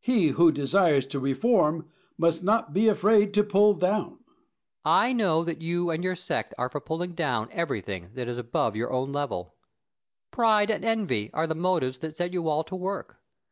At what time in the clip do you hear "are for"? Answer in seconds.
6.58-6.80